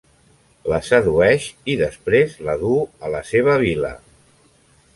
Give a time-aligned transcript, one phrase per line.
[0.71, 1.45] La sedueix,
[1.75, 3.93] i després la duu a la seva vil·la.